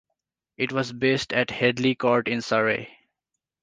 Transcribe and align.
It 0.57 0.71
was 0.71 0.91
based 0.91 1.31
at 1.31 1.51
Headley 1.51 1.93
Court 1.93 2.27
in 2.27 2.41
Surrey. 2.41 2.87